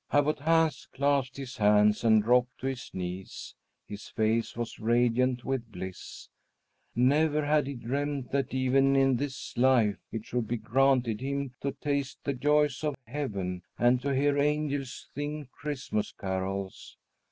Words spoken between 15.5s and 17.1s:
Christmas carols!